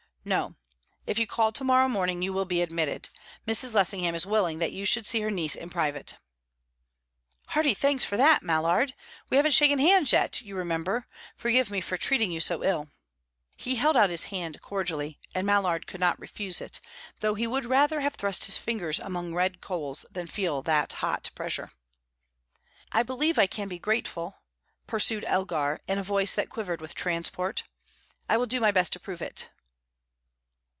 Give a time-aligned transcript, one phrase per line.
[0.23, 0.53] "No.
[1.07, 3.09] If you call to morrow morning, you will be admitted.
[3.47, 3.73] Mrs.
[3.73, 6.13] Lessingham is willing that you should see her niece in private."
[7.47, 8.93] "Hearty thanks for that, Mallard!
[9.31, 11.07] We haven't shaken hands yet, you remember.
[11.35, 12.91] Forgive me for treating you so ill."
[13.55, 16.81] He held out his band cordially, and Mallard could not refuse it,
[17.21, 21.31] though he would rather have thrust his fingers among red coals than feel that hot
[21.33, 21.71] pressure.
[22.91, 24.43] "I believe I can be grateful,"
[24.85, 27.63] pursued Elgar, in a voice that quivered with transport.
[28.29, 29.49] "I will do my best to prove it."